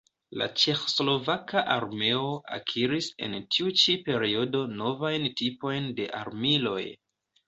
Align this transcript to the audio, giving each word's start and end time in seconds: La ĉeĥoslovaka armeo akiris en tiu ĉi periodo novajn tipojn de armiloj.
La 0.41 0.45
ĉeĥoslovaka 0.59 1.61
armeo 1.73 2.31
akiris 2.57 3.09
en 3.27 3.35
tiu 3.55 3.73
ĉi 3.81 3.95
periodo 4.07 4.63
novajn 4.79 5.29
tipojn 5.43 5.91
de 6.01 6.09
armiloj. 6.21 6.79